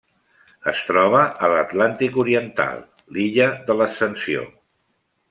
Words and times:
Es 0.69 0.79
troba 0.85 1.19
a 1.47 1.49
l'Atlàntic 1.51 2.17
oriental: 2.23 2.81
l'illa 3.19 3.47
de 3.69 3.77
l'Ascensió. 3.83 4.49